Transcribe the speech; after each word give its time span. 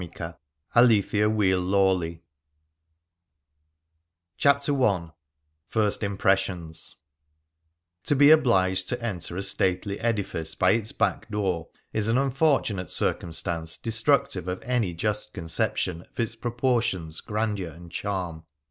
MARK 0.01 0.13
XV 0.73 0.87
Things 0.87 1.11
Seen 1.11 1.21
in 1.21 1.37
Venice 1.37 2.15
CHAPTER 4.35 4.83
I 4.83 5.11
PIRST 5.69 6.01
IMPRESSIONS 6.01 6.95
TO 8.05 8.15
be 8.15 8.31
obliged 8.31 8.87
to 8.89 8.99
enter 8.99 9.37
a 9.37 9.43
stately 9.43 9.99
edifice 9.99 10.55
by 10.55 10.71
its 10.71 10.91
back 10.91 11.29
door 11.29 11.67
is 11.93 12.09
an 12.09 12.17
unfortunate 12.17 12.89
circum 12.89 13.31
stance 13.31 13.77
destructive 13.77 14.47
of 14.47 14.63
any 14.63 14.95
just 14.95 15.33
conception 15.33 16.01
of 16.01 16.19
its 16.19 16.33
proportions, 16.33 17.21
grandeur, 17.21 17.69
and 17.69 17.91
charm. 17.91 18.45